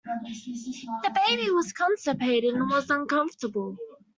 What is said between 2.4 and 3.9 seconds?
and was uncomfortable.